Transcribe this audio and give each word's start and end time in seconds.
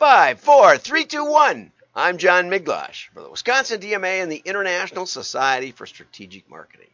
Five, 0.00 0.40
four, 0.40 0.78
three, 0.78 1.04
two, 1.04 1.26
one. 1.26 1.72
I'm 1.94 2.16
John 2.16 2.48
Miglautsch 2.48 3.08
for 3.12 3.20
the 3.22 3.28
Wisconsin 3.28 3.82
DMA 3.82 4.22
and 4.22 4.32
the 4.32 4.40
International 4.46 5.04
Society 5.04 5.72
for 5.72 5.84
Strategic 5.84 6.48
Marketing. 6.48 6.88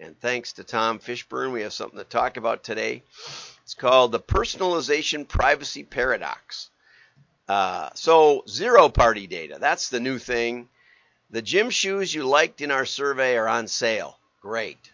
And 0.00 0.18
thanks 0.18 0.54
to 0.54 0.64
Tom 0.64 0.98
Fishburne, 0.98 1.52
we 1.52 1.60
have 1.60 1.74
something 1.74 1.98
to 1.98 2.06
talk 2.06 2.38
about 2.38 2.64
today. 2.64 3.02
It's 3.64 3.74
called 3.74 4.12
the 4.12 4.18
personalization 4.18 5.28
privacy 5.28 5.84
paradox. 5.84 6.70
Uh, 7.46 7.90
so, 7.92 8.44
zero 8.48 8.88
party 8.88 9.26
data, 9.26 9.58
that's 9.60 9.90
the 9.90 10.00
new 10.00 10.18
thing. 10.18 10.70
The 11.28 11.42
gym 11.42 11.68
shoes 11.68 12.14
you 12.14 12.24
liked 12.24 12.62
in 12.62 12.70
our 12.70 12.86
survey 12.86 13.36
are 13.36 13.46
on 13.46 13.68
sale. 13.68 14.16
Great. 14.40 14.90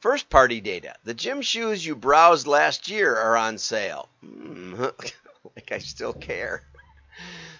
First 0.00 0.28
party 0.28 0.60
data, 0.60 0.96
the 1.02 1.14
gym 1.14 1.40
shoes 1.40 1.86
you 1.86 1.96
browsed 1.96 2.46
last 2.46 2.88
year 2.88 3.16
are 3.16 3.38
on 3.38 3.56
sale. 3.56 4.10
Mm, 4.22 4.92
like 5.56 5.72
I 5.72 5.78
still 5.78 6.12
care. 6.12 6.62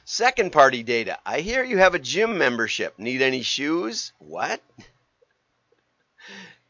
Second 0.05 0.52
party 0.52 0.82
data. 0.82 1.19
I 1.27 1.41
hear 1.41 1.65
you 1.65 1.78
have 1.78 1.95
a 1.95 1.98
gym 1.98 2.38
membership. 2.38 2.98
Need 2.98 3.23
any 3.23 3.42
shoes? 3.42 4.12
What? 4.19 4.61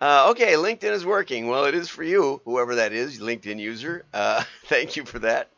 Uh, 0.00 0.28
okay, 0.30 0.52
LinkedIn 0.52 0.92
is 0.92 1.04
working. 1.04 1.48
Well, 1.48 1.64
it 1.64 1.74
is 1.74 1.88
for 1.88 2.04
you, 2.04 2.40
whoever 2.44 2.76
that 2.76 2.92
is, 2.92 3.18
LinkedIn 3.18 3.58
user. 3.58 4.04
Uh, 4.14 4.44
thank 4.66 4.94
you 4.94 5.04
for 5.04 5.18
that. 5.18 5.50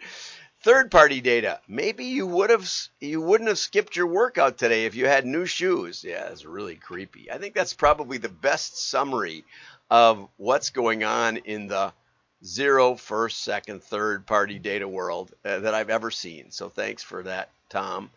Third 0.63 0.91
party 0.91 1.21
data. 1.21 1.61
Maybe 1.69 2.07
you 2.07 2.27
would 2.27 2.49
have 2.49 2.71
you 3.01 3.21
wouldn't 3.21 3.49
have 3.49 3.59
skipped 3.59 3.97
your 3.97 4.07
workout 4.07 4.57
today 4.57 4.87
if 4.87 4.95
you 4.95 5.07
had 5.07 5.27
new 5.27 5.45
shoes. 5.45 6.03
Yeah, 6.03 6.29
it's 6.29 6.47
really 6.47 6.77
creepy. 6.77 7.31
I 7.31 7.37
think 7.37 7.55
that's 7.55 7.75
probably 7.75 8.17
the 8.17 8.31
best 8.31 8.79
summary 8.79 9.45
of 9.91 10.29
what's 10.37 10.71
going 10.71 11.05
on 11.05 11.39
in 11.39 11.67
the 11.67 11.93
zero, 12.45 12.95
first, 12.95 13.43
second, 13.43 13.83
third 13.83 14.27
party 14.27 14.59
data 14.59 14.87
world 14.89 15.33
uh, 15.45 15.61
that 15.61 15.75
I've 15.75 15.91
ever 15.91 16.11
seen. 16.11 16.51
So 16.51 16.69
thanks 16.69 17.03
for 17.03 17.23
that, 17.25 17.51
Tom. 17.69 18.11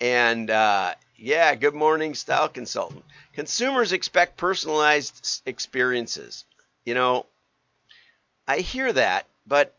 And 0.00 0.50
uh, 0.50 0.94
yeah, 1.16 1.54
good 1.54 1.74
morning, 1.74 2.14
style 2.14 2.48
consultant. 2.48 3.04
Consumers 3.34 3.92
expect 3.92 4.36
personalized 4.36 5.42
experiences. 5.46 6.44
You 6.84 6.94
know, 6.94 7.26
I 8.48 8.58
hear 8.58 8.92
that, 8.92 9.26
but 9.46 9.74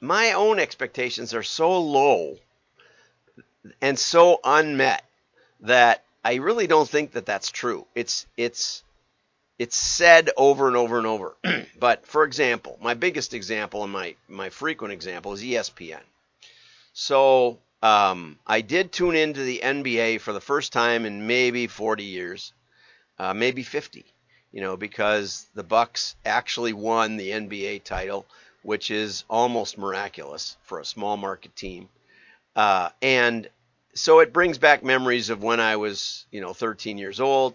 my 0.00 0.32
own 0.32 0.58
expectations 0.58 1.34
are 1.34 1.42
so 1.42 1.80
low 1.80 2.36
and 3.80 3.98
so 3.98 4.40
unmet 4.42 5.04
that 5.60 6.02
I 6.24 6.36
really 6.36 6.66
don't 6.66 6.88
think 6.88 7.12
that 7.12 7.26
that's 7.26 7.50
true. 7.50 7.86
It's 7.94 8.26
it's 8.36 8.82
it's 9.60 9.76
said 9.76 10.30
over 10.38 10.68
and 10.68 10.76
over 10.76 10.96
and 10.96 11.06
over. 11.06 11.36
but 11.78 12.06
for 12.06 12.24
example, 12.24 12.78
my 12.80 12.94
biggest 12.94 13.34
example 13.34 13.84
and 13.84 13.92
my, 13.92 14.14
my 14.26 14.48
frequent 14.48 14.90
example 14.90 15.34
is 15.34 15.42
ESPN. 15.42 16.00
So 16.94 17.58
um, 17.82 18.38
I 18.46 18.62
did 18.62 18.90
tune 18.90 19.14
into 19.14 19.42
the 19.42 19.60
NBA 19.62 20.22
for 20.22 20.32
the 20.32 20.40
first 20.40 20.72
time 20.72 21.04
in 21.04 21.26
maybe 21.26 21.66
40 21.66 22.04
years, 22.04 22.54
uh, 23.18 23.34
maybe 23.34 23.62
50. 23.62 24.06
You 24.50 24.62
know, 24.62 24.78
because 24.78 25.46
the 25.54 25.62
Bucks 25.62 26.16
actually 26.24 26.72
won 26.72 27.18
the 27.18 27.28
NBA 27.28 27.84
title, 27.84 28.24
which 28.62 28.90
is 28.90 29.24
almost 29.28 29.76
miraculous 29.76 30.56
for 30.62 30.80
a 30.80 30.86
small 30.86 31.18
market 31.18 31.54
team. 31.54 31.90
Uh, 32.56 32.88
and 33.02 33.46
so 33.92 34.20
it 34.20 34.32
brings 34.32 34.56
back 34.56 34.82
memories 34.82 35.28
of 35.28 35.42
when 35.42 35.60
I 35.60 35.76
was, 35.76 36.24
you 36.30 36.40
know, 36.40 36.54
13 36.54 36.96
years 36.96 37.20
old 37.20 37.54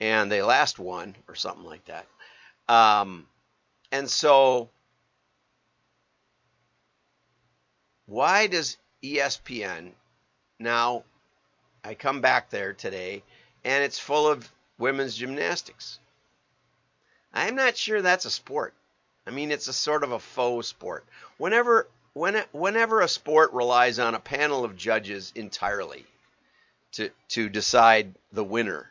and 0.00 0.30
they 0.30 0.42
last 0.42 0.78
won 0.78 1.14
or 1.28 1.34
something 1.34 1.64
like 1.64 1.84
that. 1.86 2.06
Um, 2.68 3.26
and 3.92 4.08
so, 4.08 4.68
why 8.06 8.46
does 8.46 8.76
ESPN 9.02 9.90
now? 10.58 11.04
I 11.86 11.94
come 11.94 12.22
back 12.22 12.48
there 12.48 12.72
today, 12.72 13.22
and 13.62 13.84
it's 13.84 13.98
full 13.98 14.26
of 14.26 14.50
women's 14.78 15.16
gymnastics. 15.16 15.98
I'm 17.32 17.56
not 17.56 17.76
sure 17.76 18.00
that's 18.00 18.24
a 18.24 18.30
sport. 18.30 18.72
I 19.26 19.30
mean, 19.30 19.50
it's 19.50 19.68
a 19.68 19.72
sort 19.72 20.02
of 20.02 20.12
a 20.12 20.18
faux 20.18 20.68
sport. 20.68 21.04
Whenever 21.36 21.88
when, 22.14 22.42
whenever 22.52 23.00
a 23.00 23.08
sport 23.08 23.52
relies 23.52 23.98
on 23.98 24.14
a 24.14 24.20
panel 24.20 24.64
of 24.64 24.76
judges 24.76 25.32
entirely 25.34 26.06
to 26.92 27.10
to 27.28 27.48
decide 27.48 28.14
the 28.32 28.44
winner, 28.44 28.88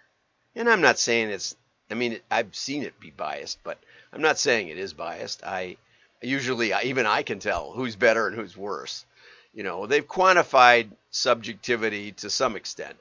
and 0.55 0.69
I'm 0.69 0.81
not 0.81 0.99
saying 0.99 1.29
it's, 1.29 1.55
I 1.89 1.95
mean, 1.95 2.19
I've 2.29 2.55
seen 2.55 2.83
it 2.83 2.99
be 2.99 3.11
biased, 3.11 3.63
but 3.63 3.77
I'm 4.11 4.21
not 4.21 4.39
saying 4.39 4.67
it 4.67 4.77
is 4.77 4.93
biased. 4.93 5.43
I 5.43 5.77
usually, 6.21 6.73
even 6.83 7.05
I 7.05 7.23
can 7.23 7.39
tell 7.39 7.71
who's 7.71 7.95
better 7.95 8.27
and 8.27 8.35
who's 8.35 8.55
worse. 8.57 9.05
You 9.53 9.63
know, 9.63 9.85
they've 9.85 10.07
quantified 10.07 10.89
subjectivity 11.11 12.11
to 12.13 12.29
some 12.29 12.55
extent, 12.55 12.97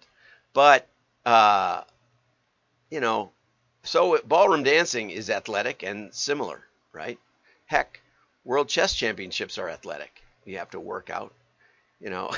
but, 0.52 0.86
uh, 1.24 1.82
you 2.90 3.00
know, 3.00 3.30
so 3.84 4.18
ballroom 4.24 4.62
dancing 4.62 5.10
is 5.10 5.30
athletic 5.30 5.82
and 5.82 6.14
similar, 6.14 6.62
right? 6.92 7.18
Heck, 7.66 8.00
world 8.44 8.68
chess 8.68 8.94
championships 8.94 9.58
are 9.58 9.68
athletic. 9.68 10.22
You 10.44 10.58
have 10.58 10.70
to 10.70 10.80
work 10.80 11.10
out, 11.10 11.32
you 12.00 12.10
know. 12.10 12.30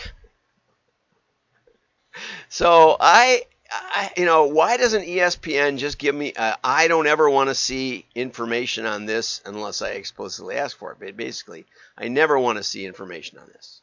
so 2.49 2.97
I 3.01 3.45
I, 3.75 4.12
you 4.17 4.25
know, 4.25 4.47
why 4.47 4.77
doesn't 4.77 5.05
ESPN 5.07 5.79
just 5.79 5.99
give 5.99 6.15
me? 6.15 6.33
Uh, 6.33 6.55
I 6.62 6.89
don't 6.89 7.07
ever 7.07 7.29
want 7.29 7.49
to 7.49 7.55
see 7.55 8.07
information 8.15 8.87
on 8.87 9.07
this 9.07 9.41
unless 9.45 9.83
I 9.83 9.91
explicitly 9.91 10.57
ask 10.57 10.77
for 10.77 10.93
it. 10.93 10.99
But 11.01 11.17
basically, 11.17 11.67
I 11.97 12.09
never 12.09 12.39
want 12.39 12.59
to 12.59 12.65
see 12.65 12.87
information 12.87 13.39
on 13.39 13.47
this. 13.49 13.81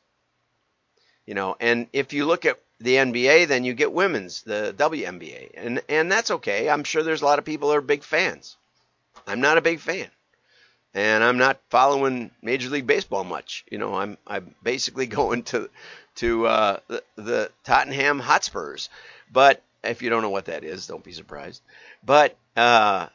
You 1.25 1.33
know, 1.33 1.55
and 1.59 1.87
if 1.93 2.13
you 2.13 2.25
look 2.25 2.45
at 2.45 2.59
the 2.79 2.95
NBA, 2.95 3.47
then 3.47 3.63
you 3.63 3.73
get 3.73 3.91
women's, 3.91 4.41
the 4.43 4.73
WNBA, 4.77 5.51
and 5.55 5.81
and 5.87 6.11
that's 6.11 6.31
okay. 6.31 6.69
I'm 6.69 6.83
sure 6.83 7.03
there's 7.03 7.21
a 7.21 7.25
lot 7.25 7.39
of 7.39 7.45
people 7.45 7.69
that 7.69 7.77
are 7.77 7.81
big 7.81 8.03
fans. 8.03 8.57
I'm 9.27 9.41
not 9.41 9.57
a 9.57 9.61
big 9.61 9.79
fan, 9.79 10.09
and 10.93 11.23
I'm 11.23 11.37
not 11.37 11.59
following 11.69 12.31
Major 12.41 12.69
League 12.69 12.87
Baseball 12.87 13.23
much. 13.23 13.65
You 13.69 13.77
know, 13.77 13.95
I'm 13.95 14.17
I'm 14.25 14.55
basically 14.63 15.05
going 15.21 15.43
to 15.43 15.69
to 16.15 16.47
uh, 16.47 16.79
the, 16.87 17.03
the 17.15 17.51
Tottenham 17.63 18.19
Hotspurs, 18.19 18.89
but 19.31 19.61
if 19.83 20.01
you 20.01 20.09
don't 20.09 20.21
know 20.21 20.29
what 20.29 20.45
that 20.45 20.63
is, 20.63 20.87
don't 20.87 21.03
be 21.03 21.11
surprised. 21.11 21.61
But 22.03 22.35
uh, 22.55 23.07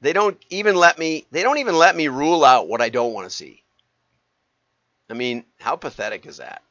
they 0.00 0.12
don't 0.12 0.38
even 0.50 0.76
let 0.76 0.98
me. 0.98 1.26
They 1.30 1.42
don't 1.42 1.58
even 1.58 1.76
let 1.76 1.96
me 1.96 2.08
rule 2.08 2.44
out 2.44 2.68
what 2.68 2.80
I 2.80 2.88
don't 2.88 3.12
want 3.12 3.28
to 3.28 3.34
see. 3.34 3.62
I 5.10 5.14
mean, 5.14 5.44
how 5.58 5.76
pathetic 5.76 6.26
is 6.26 6.38
that? 6.38 6.62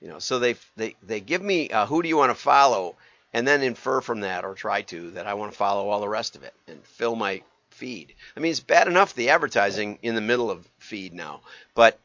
You 0.00 0.08
know, 0.08 0.18
so 0.18 0.38
they 0.38 0.56
they 0.76 0.94
they 1.02 1.20
give 1.20 1.42
me 1.42 1.70
uh, 1.70 1.86
who 1.86 2.02
do 2.02 2.08
you 2.08 2.16
want 2.16 2.30
to 2.30 2.34
follow, 2.34 2.96
and 3.32 3.46
then 3.46 3.62
infer 3.62 4.00
from 4.00 4.20
that 4.20 4.44
or 4.44 4.54
try 4.54 4.82
to 4.82 5.10
that 5.12 5.26
I 5.26 5.34
want 5.34 5.52
to 5.52 5.58
follow 5.58 5.88
all 5.88 6.00
the 6.00 6.08
rest 6.08 6.36
of 6.36 6.42
it 6.42 6.54
and 6.66 6.84
fill 6.84 7.16
my 7.16 7.42
feed. 7.70 8.14
I 8.36 8.40
mean, 8.40 8.50
it's 8.50 8.60
bad 8.60 8.88
enough 8.88 9.14
the 9.14 9.30
advertising 9.30 9.98
in 10.02 10.14
the 10.14 10.20
middle 10.20 10.50
of 10.50 10.68
feed 10.78 11.14
now, 11.14 11.40
but 11.74 11.98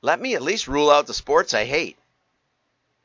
let 0.00 0.20
me 0.20 0.34
at 0.34 0.42
least 0.42 0.68
rule 0.68 0.90
out 0.90 1.06
the 1.06 1.14
sports 1.14 1.54
I 1.54 1.64
hate. 1.64 1.97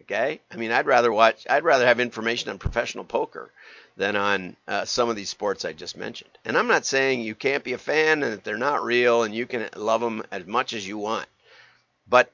Okay, 0.03 0.41
I 0.52 0.58
mean, 0.58 0.72
I'd 0.72 0.86
rather 0.86 1.14
watch. 1.14 1.47
I'd 1.50 1.64
rather 1.64 1.86
have 1.86 2.02
information 2.02 2.50
on 2.50 2.58
professional 2.58 3.06
poker 3.06 3.50
than 3.96 4.18
on 4.18 4.56
uh, 4.68 4.84
some 4.84 5.09
of 5.09 5.16
these 5.16 5.30
sports 5.30 5.64
I 5.64 5.72
just 5.72 5.96
mentioned. 5.96 6.31
And 6.44 6.58
I'm 6.58 6.68
not 6.68 6.86
saying 6.86 7.22
you 7.22 7.36
can't 7.36 7.64
be 7.64 7.72
a 7.72 7.78
fan 7.78 8.22
and 8.22 8.34
that 8.34 8.44
they're 8.44 8.58
not 8.58 8.84
real 8.84 9.24
and 9.24 9.34
you 9.34 9.46
can 9.46 9.69
love 9.78 10.02
them 10.02 10.24
as 10.30 10.46
much 10.46 10.74
as 10.74 10.86
you 10.86 10.97
want. 10.97 11.28
But 12.09 12.31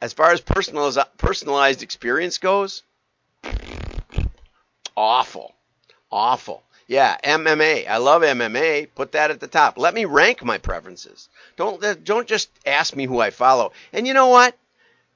as 0.00 0.12
far 0.12 0.32
as 0.32 0.40
personalized 0.40 0.98
personalized 1.16 1.84
experience 1.84 2.38
goes, 2.38 2.82
awful, 4.96 5.54
awful. 6.10 6.64
Yeah, 6.88 7.16
MMA. 7.22 7.86
I 7.86 7.98
love 7.98 8.22
MMA. 8.22 8.88
Put 8.96 9.12
that 9.12 9.30
at 9.30 9.38
the 9.38 9.46
top. 9.46 9.78
Let 9.78 9.94
me 9.94 10.06
rank 10.06 10.42
my 10.44 10.58
preferences. 10.58 11.28
Don't 11.56 11.80
don't 12.04 12.26
just 12.26 12.50
ask 12.66 12.96
me 12.96 13.06
who 13.06 13.20
I 13.20 13.30
follow. 13.30 13.72
And 13.92 14.08
you 14.08 14.12
know 14.12 14.26
what? 14.26 14.56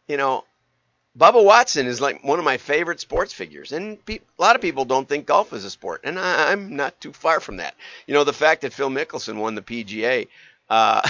You 0.06 0.16
know, 0.16 0.45
Bubba 1.16 1.43
Watson 1.43 1.87
is 1.87 2.00
like 2.00 2.22
one 2.22 2.38
of 2.38 2.44
my 2.44 2.59
favorite 2.59 3.01
sports 3.01 3.33
figures, 3.33 3.72
and 3.72 4.04
pe- 4.04 4.18
a 4.39 4.42
lot 4.42 4.54
of 4.54 4.63
people 4.63 4.84
don't 4.84 5.09
think 5.09 5.27
golf 5.27 5.53
is 5.53 5.65
a 5.65 5.71
sport, 5.71 6.03
and 6.04 6.18
I, 6.18 6.53
am 6.53 6.77
not 6.77 7.01
too 7.01 7.13
far 7.13 7.41
from 7.41 7.57
that. 7.57 7.74
You 8.07 8.15
know, 8.15 8.24
the 8.24 8.34
fact 8.34 8.63
that 8.63 8.74
Phil 8.74 8.91
Mickelson 8.91 9.36
won 9.36 9.54
the 9.54 9.63
PGA, 9.63 10.28
uh, 10.68 11.09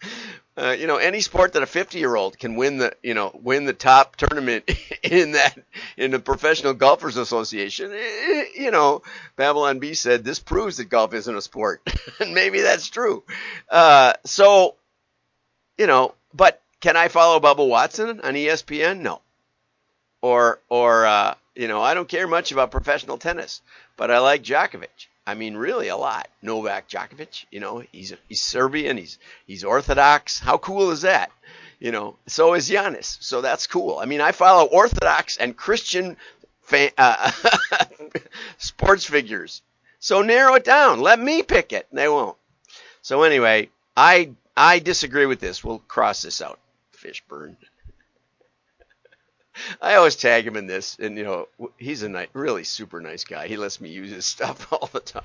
uh, 0.56 0.70
you 0.78 0.86
know, 0.86 0.96
any 0.96 1.20
sport 1.20 1.52
that 1.52 1.62
a 1.62 1.66
50 1.66 1.98
year 1.98 2.16
old 2.16 2.38
can 2.38 2.56
win 2.56 2.78
the, 2.78 2.94
you 3.02 3.12
know, 3.12 3.38
win 3.42 3.66
the 3.66 3.74
top 3.74 4.16
tournament 4.16 4.64
in 5.02 5.32
that 5.32 5.58
in 5.98 6.10
the 6.10 6.20
Professional 6.20 6.72
Golfers 6.72 7.18
Association, 7.18 7.92
eh, 7.92 8.44
you 8.54 8.70
know, 8.70 9.02
Babylon 9.36 9.78
Bee 9.78 9.92
said 9.92 10.24
this 10.24 10.38
proves 10.38 10.78
that 10.78 10.86
golf 10.86 11.12
isn't 11.12 11.36
a 11.36 11.42
sport, 11.42 11.82
and 12.20 12.32
maybe 12.32 12.62
that's 12.62 12.88
true. 12.88 13.24
Uh, 13.68 14.14
so, 14.24 14.76
you 15.76 15.86
know, 15.86 16.14
but 16.32 16.62
can 16.80 16.96
I 16.96 17.08
follow 17.08 17.40
Bubba 17.40 17.66
Watson 17.66 18.20
on 18.20 18.34
ESPN? 18.34 19.00
No. 19.00 19.20
Or 20.20 20.60
or 20.68 21.06
uh, 21.06 21.34
you 21.54 21.68
know, 21.68 21.82
I 21.82 21.94
don't 21.94 22.08
care 22.08 22.26
much 22.26 22.52
about 22.52 22.70
professional 22.70 23.18
tennis, 23.18 23.62
but 23.96 24.10
I 24.10 24.18
like 24.18 24.42
Djokovic. 24.42 25.06
I 25.26 25.34
mean, 25.34 25.56
really 25.56 25.88
a 25.88 25.96
lot. 25.96 26.28
Novak 26.40 26.88
Djokovic. 26.88 27.44
You 27.50 27.60
know, 27.60 27.82
he's 27.92 28.14
he's 28.28 28.40
Serbian. 28.40 28.96
He's 28.96 29.18
he's 29.46 29.64
Orthodox. 29.64 30.38
How 30.38 30.58
cool 30.58 30.90
is 30.90 31.02
that? 31.02 31.30
You 31.80 31.92
know, 31.92 32.16
so 32.26 32.54
is 32.54 32.68
Giannis. 32.68 33.22
So 33.22 33.40
that's 33.40 33.66
cool. 33.66 33.98
I 33.98 34.06
mean, 34.06 34.20
I 34.20 34.32
follow 34.32 34.64
Orthodox 34.66 35.36
and 35.36 35.56
Christian 35.56 36.16
uh, 36.72 37.30
sports 38.58 39.04
figures. 39.04 39.62
So 40.00 40.22
narrow 40.22 40.54
it 40.54 40.64
down. 40.64 41.00
Let 41.00 41.18
me 41.18 41.42
pick 41.42 41.72
it. 41.72 41.86
They 41.92 42.08
won't. 42.08 42.36
So 43.02 43.22
anyway, 43.22 43.68
I 43.96 44.30
I 44.56 44.78
disagree 44.78 45.26
with 45.26 45.40
this. 45.40 45.62
We'll 45.62 45.80
cross 45.80 46.22
this 46.22 46.40
out. 46.42 46.58
Fishburne. 47.08 47.56
I 49.80 49.94
always 49.94 50.14
tag 50.14 50.46
him 50.46 50.56
in 50.56 50.66
this, 50.66 50.96
and 51.00 51.16
you 51.16 51.24
know 51.24 51.48
he's 51.78 52.02
a 52.02 52.08
nice, 52.08 52.28
really 52.32 52.64
super 52.64 53.00
nice 53.00 53.24
guy. 53.24 53.48
He 53.48 53.56
lets 53.56 53.80
me 53.80 53.88
use 53.88 54.10
his 54.10 54.26
stuff 54.34 54.72
all 54.72 54.88
the 54.92 55.00
time, 55.00 55.22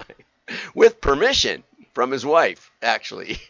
with 0.74 1.02
permission 1.02 1.64
from 1.94 2.12
his 2.12 2.26
wife, 2.26 2.72
actually. 2.82 3.40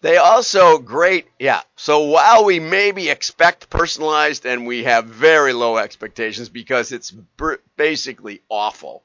They 0.00 0.16
also 0.16 0.78
great, 0.78 1.28
yeah. 1.38 1.60
So 1.76 2.00
while 2.00 2.44
we 2.44 2.58
maybe 2.58 3.08
expect 3.08 3.70
personalized, 3.70 4.44
and 4.44 4.66
we 4.66 4.82
have 4.82 5.04
very 5.04 5.52
low 5.52 5.76
expectations 5.76 6.48
because 6.48 6.90
it's 6.90 7.12
basically 7.76 8.42
awful. 8.48 9.04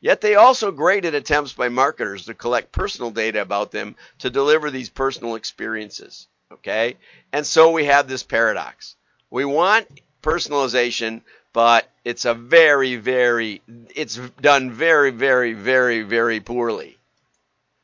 Yet 0.00 0.20
they 0.20 0.36
also 0.36 0.70
graded 0.70 1.16
attempts 1.16 1.52
by 1.52 1.68
marketers 1.68 2.26
to 2.26 2.34
collect 2.34 2.70
personal 2.70 3.10
data 3.10 3.42
about 3.42 3.72
them 3.72 3.96
to 4.20 4.30
deliver 4.30 4.70
these 4.70 4.88
personal 4.88 5.34
experiences. 5.34 6.28
Okay? 6.52 6.96
And 7.32 7.46
so 7.46 7.70
we 7.70 7.86
have 7.86 8.08
this 8.08 8.22
paradox. 8.22 8.96
We 9.30 9.44
want 9.44 9.88
personalization, 10.22 11.22
but 11.52 11.88
it's 12.04 12.24
a 12.24 12.34
very, 12.34 12.96
very, 12.96 13.62
it's 13.94 14.16
done 14.40 14.70
very, 14.70 15.10
very, 15.10 15.52
very, 15.54 16.02
very 16.02 16.40
poorly. 16.40 16.98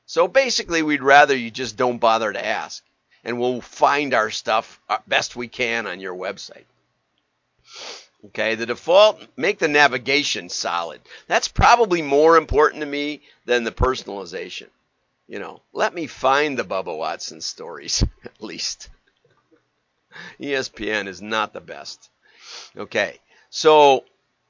So 0.07 0.27
basically, 0.29 0.83
we'd 0.83 1.03
rather 1.03 1.37
you 1.37 1.51
just 1.51 1.77
don't 1.77 1.99
bother 1.99 2.33
to 2.33 2.47
ask, 2.47 2.83
and 3.25 3.39
we'll 3.39 3.61
find 3.61 4.15
our 4.15 4.31
stuff 4.31 4.81
uh, 4.89 4.99
best 5.07 5.37
we 5.37 5.49
can 5.49 5.87
on 5.87 6.01
your 6.01 6.15
website. 6.15 6.65
Okay, 8.27 8.55
the 8.55 8.67
default, 8.67 9.21
make 9.37 9.59
the 9.59 9.69
navigation 9.69 10.49
solid. 10.49 11.01
That's 11.27 11.47
probably 11.47 12.03
more 12.03 12.37
important 12.37 12.81
to 12.81 12.87
me 12.87 13.21
than 13.45 13.65
the 13.65 13.71
personalization. 13.71 14.69
You 15.29 15.39
know, 15.39 15.61
let 15.75 15.93
me 15.93 16.07
find 16.07 16.59
the 16.59 16.65
Bubba 16.65 16.97
Watson 16.97 17.43
stories, 17.43 18.03
at 18.25 18.43
least. 18.43 18.89
ESPN 20.41 21.07
is 21.07 21.21
not 21.21 21.53
the 21.53 21.61
best. 21.61 22.09
Okay, 22.75 23.21
so 23.51 24.05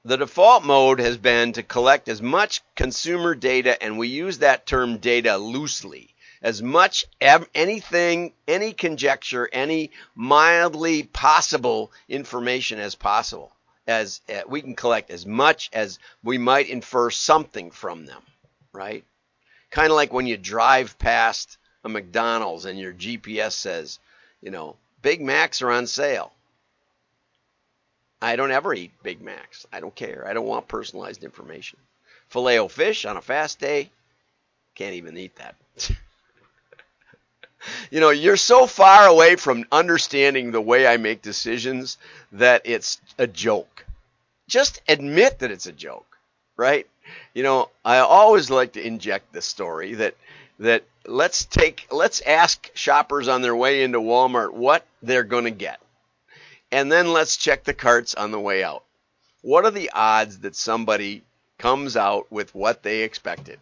the 0.05 0.17
default 0.17 0.65
mode 0.65 1.01
has 1.01 1.17
been 1.17 1.53
to 1.55 1.65
collect 1.65 2.09
as 2.09 2.23
much 2.23 2.63
consumer 2.77 3.35
data, 3.35 3.83
and 3.83 3.99
we 3.99 4.07
use 4.07 4.39
that 4.39 4.67
term 4.67 4.99
data 4.99 5.37
loosely. 5.37 6.15
As 6.41 6.63
much 6.63 7.07
anything, 7.21 8.33
any 8.47 8.73
conjecture, 8.73 9.49
any 9.53 9.91
mildly 10.15 11.03
possible 11.03 11.91
information 12.09 12.79
as 12.79 12.95
possible. 12.95 13.51
As 13.89 14.21
uh, 14.29 14.43
we 14.47 14.63
can 14.63 14.77
collect 14.77 15.11
as 15.11 15.27
much 15.27 15.71
as 15.73 15.99
we 16.23 16.39
might 16.39 16.69
infer 16.69 17.11
something 17.11 17.73
from 17.73 18.07
them, 18.07 18.23
right? 18.73 19.05
Kind 19.71 19.91
of 19.91 19.97
like 19.97 20.13
when 20.13 20.27
you 20.27 20.37
drive 20.37 20.99
past 20.99 21.59
a 21.85 21.89
McDonald's 21.89 22.65
and 22.65 22.79
your 22.79 22.93
GPS 22.93 23.53
says, 23.53 23.99
you 24.41 24.51
know, 24.51 24.77
Big 25.03 25.21
Macs 25.21 25.63
are 25.63 25.71
on 25.71 25.87
sale. 25.87 26.33
I 28.21 28.37
don't 28.37 28.51
ever 28.51 28.75
eat 28.75 28.93
Big 29.03 29.21
Macs. 29.21 29.67
I 29.73 29.81
don't 29.81 29.95
care. 29.95 30.27
I 30.27 30.33
don't 30.33 30.47
want 30.47 30.67
personalized 30.69 31.23
information. 31.23 31.79
Filet 32.29 32.59
o 32.59 32.69
fish 32.69 33.05
on 33.05 33.17
a 33.17 33.23
fast 33.23 33.59
day, 33.59 33.91
can't 34.75 34.95
even 34.95 35.17
eat 35.17 35.37
that. 35.37 35.55
you 37.91 38.01
know, 38.01 38.11
you're 38.11 38.37
so 38.37 38.67
far 38.67 39.07
away 39.07 39.37
from 39.37 39.65
understanding 39.73 40.51
the 40.51 40.61
way 40.61 40.87
I 40.87 40.97
make 40.97 41.23
decisions 41.23 41.97
that 42.33 42.63
it's 42.65 43.01
a 43.19 43.27
joke. 43.27 43.87
Just 44.47 44.83
admit 44.89 45.39
that 45.39 45.51
it's 45.51 45.67
a 45.67 45.73
joke, 45.73 46.18
right? 46.59 46.87
You 47.33 47.43
know, 47.43 47.71
I 47.83 47.99
always 47.99 48.51
like 48.51 48.73
to 48.73 48.87
inject 48.87 49.33
the 49.33 49.41
story 49.41 49.95
that 49.95 50.15
that 50.59 50.85
let's 51.07 51.47
take 51.47 51.87
let's 51.91 52.21
ask 52.21 52.71
shoppers 52.75 53.29
on 53.29 53.41
their 53.41 53.57
way 53.57 53.83
into 53.83 54.01
Walmart 54.01 54.53
what 54.53 54.85
they're 55.03 55.25
going 55.25 55.45
to 55.45 55.51
get. 55.51 55.81
And 56.71 56.93
then 56.93 57.15
let's 57.15 57.39
check 57.39 57.65
the 57.65 57.73
carts 57.73 58.15
on 58.15 58.31
the 58.31 58.41
way 58.41 58.63
out. 58.63 58.85
What 59.41 59.65
are 59.65 59.71
the 59.71 59.91
odds 59.95 60.41
that 60.41 60.55
somebody 60.55 61.23
comes 61.57 61.97
out 61.97 62.31
with 62.31 62.55
what 62.55 62.83
they 62.83 63.03
expected? 63.03 63.59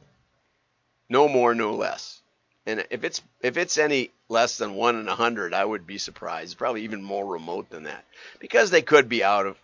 No 1.08 1.28
more, 1.28 1.54
no 1.54 1.74
less. 1.74 2.20
And 2.66 2.84
if 2.90 3.04
it's 3.04 3.22
if 3.42 3.56
it's 3.56 3.78
any 3.78 4.10
less 4.28 4.58
than 4.58 4.74
one 4.74 4.96
in 4.98 5.06
a 5.06 5.14
hundred, 5.14 5.54
I 5.54 5.64
would 5.64 5.86
be 5.86 5.98
surprised. 5.98 6.58
Probably 6.58 6.82
even 6.82 7.02
more 7.02 7.24
remote 7.24 7.70
than 7.70 7.84
that, 7.84 8.04
because 8.40 8.70
they 8.70 8.82
could 8.82 9.08
be 9.08 9.22
out 9.22 9.46
of 9.46 9.56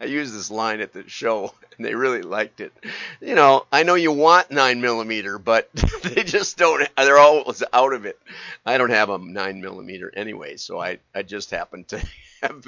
I 0.00 0.06
used 0.06 0.34
this 0.34 0.50
line 0.50 0.80
at 0.80 0.92
the 0.92 1.08
show, 1.08 1.52
and 1.76 1.86
they 1.86 1.94
really 1.94 2.22
liked 2.22 2.60
it. 2.60 2.72
You 3.20 3.34
know, 3.34 3.66
I 3.72 3.82
know 3.82 3.94
you 3.94 4.12
want 4.12 4.50
nine 4.50 4.80
millimeter, 4.80 5.38
but 5.38 5.70
they 6.02 6.24
just 6.24 6.56
don't. 6.56 6.88
They're 6.96 7.18
always 7.18 7.62
out 7.72 7.92
of 7.92 8.06
it. 8.06 8.18
I 8.66 8.78
don't 8.78 8.90
have 8.90 9.10
a 9.10 9.18
nine 9.18 9.60
millimeter 9.60 10.12
anyway, 10.14 10.56
so 10.56 10.80
I 10.80 10.98
I 11.14 11.22
just 11.22 11.50
happened 11.50 11.88
to 11.88 12.04
have 12.42 12.64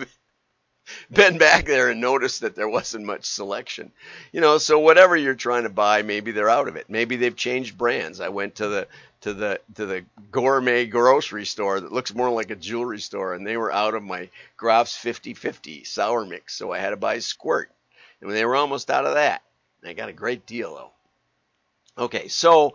been 1.10 1.38
back 1.38 1.66
there 1.66 1.90
and 1.90 2.00
noticed 2.00 2.42
that 2.42 2.54
there 2.54 2.68
wasn't 2.68 3.04
much 3.04 3.24
selection. 3.24 3.92
You 4.32 4.40
know, 4.40 4.58
so 4.58 4.78
whatever 4.78 5.16
you're 5.16 5.34
trying 5.34 5.64
to 5.64 5.68
buy, 5.68 6.02
maybe 6.02 6.32
they're 6.32 6.50
out 6.50 6.68
of 6.68 6.76
it. 6.76 6.88
Maybe 6.88 7.16
they've 7.16 7.36
changed 7.36 7.76
brands. 7.76 8.20
I 8.20 8.28
went 8.28 8.56
to 8.56 8.68
the 8.68 8.88
to 9.26 9.34
the 9.34 9.60
to 9.74 9.86
the 9.86 10.04
gourmet 10.30 10.86
grocery 10.86 11.44
store 11.44 11.80
that 11.80 11.90
looks 11.90 12.14
more 12.14 12.30
like 12.30 12.52
a 12.52 12.54
jewelry 12.54 13.00
store, 13.00 13.34
and 13.34 13.44
they 13.44 13.56
were 13.56 13.72
out 13.72 13.94
of 13.94 14.04
my 14.04 14.30
Graf's 14.56 14.96
50-50 14.96 15.84
sour 15.84 16.24
mix, 16.24 16.54
so 16.54 16.70
I 16.70 16.78
had 16.78 16.90
to 16.90 16.96
buy 16.96 17.14
a 17.14 17.20
Squirt, 17.20 17.72
and 18.20 18.30
they 18.30 18.44
were 18.44 18.54
almost 18.54 18.88
out 18.88 19.04
of 19.04 19.14
that. 19.14 19.42
And 19.82 19.90
I 19.90 19.94
got 19.94 20.08
a 20.08 20.12
great 20.12 20.46
deal 20.46 20.76
though. 20.76 22.04
Okay, 22.04 22.28
so 22.28 22.74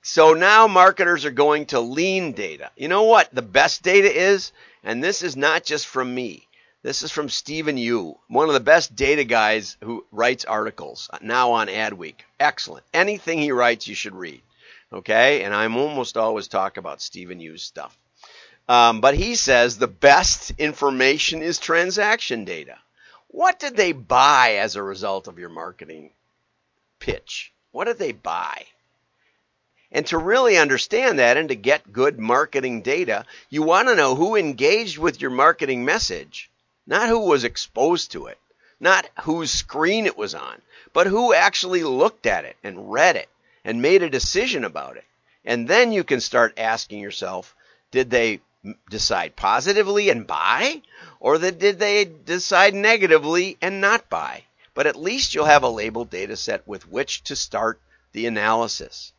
so 0.00 0.32
now 0.32 0.66
marketers 0.66 1.26
are 1.26 1.30
going 1.30 1.66
to 1.66 1.80
lean 1.80 2.32
data. 2.32 2.70
You 2.74 2.88
know 2.88 3.02
what 3.02 3.28
the 3.30 3.42
best 3.42 3.82
data 3.82 4.10
is, 4.10 4.52
and 4.82 5.04
this 5.04 5.22
is 5.22 5.36
not 5.36 5.62
just 5.62 5.86
from 5.86 6.14
me. 6.14 6.48
This 6.82 7.02
is 7.02 7.10
from 7.10 7.28
Stephen 7.28 7.76
Yu, 7.76 8.18
one 8.28 8.48
of 8.48 8.54
the 8.54 8.60
best 8.60 8.96
data 8.96 9.24
guys 9.24 9.76
who 9.82 10.06
writes 10.10 10.46
articles 10.46 11.10
uh, 11.12 11.18
now 11.20 11.52
on 11.52 11.66
Adweek. 11.66 12.20
Excellent. 12.38 12.86
Anything 12.94 13.40
he 13.40 13.52
writes, 13.52 13.86
you 13.86 13.94
should 13.94 14.14
read. 14.14 14.40
Okay, 14.92 15.44
and 15.44 15.54
I'm 15.54 15.76
almost 15.76 16.16
always 16.16 16.48
talk 16.48 16.76
about 16.76 17.00
Stephen 17.00 17.38
Yu's 17.38 17.62
stuff. 17.62 17.96
Um, 18.68 19.00
but 19.00 19.14
he 19.14 19.36
says 19.36 19.78
the 19.78 19.86
best 19.86 20.52
information 20.58 21.42
is 21.42 21.58
transaction 21.58 22.44
data. 22.44 22.76
What 23.28 23.60
did 23.60 23.76
they 23.76 23.92
buy 23.92 24.56
as 24.56 24.74
a 24.74 24.82
result 24.82 25.28
of 25.28 25.38
your 25.38 25.48
marketing 25.48 26.10
pitch? 26.98 27.52
What 27.70 27.84
did 27.84 27.98
they 27.98 28.10
buy? 28.10 28.66
And 29.92 30.06
to 30.06 30.18
really 30.18 30.56
understand 30.56 31.20
that 31.20 31.36
and 31.36 31.48
to 31.48 31.56
get 31.56 31.92
good 31.92 32.18
marketing 32.18 32.82
data, 32.82 33.26
you 33.48 33.62
want 33.62 33.88
to 33.88 33.96
know 33.96 34.16
who 34.16 34.34
engaged 34.34 34.98
with 34.98 35.20
your 35.20 35.30
marketing 35.30 35.84
message, 35.84 36.50
not 36.86 37.08
who 37.08 37.20
was 37.20 37.44
exposed 37.44 38.10
to 38.12 38.26
it, 38.26 38.38
not 38.80 39.08
whose 39.22 39.52
screen 39.52 40.06
it 40.06 40.18
was 40.18 40.34
on, 40.34 40.62
but 40.92 41.06
who 41.06 41.32
actually 41.32 41.84
looked 41.84 42.26
at 42.26 42.44
it 42.44 42.56
and 42.64 42.92
read 42.92 43.14
it 43.14 43.28
and 43.64 43.82
made 43.82 44.02
a 44.02 44.10
decision 44.10 44.64
about 44.64 44.96
it. 44.96 45.04
And 45.44 45.68
then 45.68 45.92
you 45.92 46.04
can 46.04 46.20
start 46.20 46.58
asking 46.58 47.00
yourself, 47.00 47.54
did 47.90 48.10
they 48.10 48.40
decide 48.90 49.36
positively 49.36 50.10
and 50.10 50.26
buy? 50.26 50.82
Or 51.18 51.38
did 51.38 51.78
they 51.78 52.04
decide 52.04 52.74
negatively 52.74 53.56
and 53.60 53.80
not 53.80 54.08
buy? 54.08 54.44
But 54.74 54.86
at 54.86 54.96
least 54.96 55.34
you'll 55.34 55.46
have 55.46 55.62
a 55.62 55.68
labeled 55.68 56.10
data 56.10 56.36
set 56.36 56.66
with 56.66 56.88
which 56.88 57.24
to 57.24 57.36
start 57.36 57.80
the 58.12 58.26
analysis. 58.26 59.12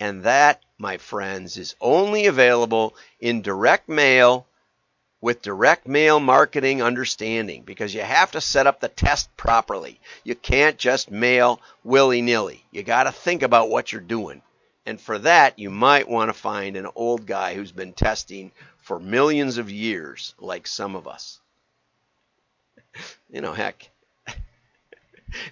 And 0.00 0.24
that, 0.24 0.62
my 0.78 0.98
friends, 0.98 1.56
is 1.56 1.76
only 1.80 2.26
available 2.26 2.94
in 3.20 3.42
direct 3.42 3.88
mail 3.88 4.46
with 5.26 5.42
direct 5.42 5.88
mail 5.88 6.20
marketing 6.20 6.80
understanding 6.80 7.64
because 7.64 7.92
you 7.92 8.00
have 8.00 8.30
to 8.30 8.40
set 8.40 8.68
up 8.68 8.78
the 8.78 8.86
test 8.86 9.36
properly. 9.36 9.98
You 10.22 10.36
can't 10.36 10.78
just 10.78 11.10
mail 11.10 11.60
willy 11.82 12.22
nilly. 12.22 12.64
You 12.70 12.84
got 12.84 13.04
to 13.04 13.10
think 13.10 13.42
about 13.42 13.68
what 13.68 13.90
you're 13.90 14.00
doing. 14.00 14.40
And 14.86 15.00
for 15.00 15.18
that, 15.18 15.58
you 15.58 15.68
might 15.68 16.08
want 16.08 16.28
to 16.28 16.32
find 16.32 16.76
an 16.76 16.86
old 16.94 17.26
guy 17.26 17.54
who's 17.56 17.72
been 17.72 17.92
testing 17.92 18.52
for 18.78 19.00
millions 19.00 19.58
of 19.58 19.68
years, 19.68 20.32
like 20.38 20.68
some 20.68 20.94
of 20.94 21.08
us. 21.08 21.40
You 23.28 23.40
know, 23.40 23.52
heck, 23.52 23.90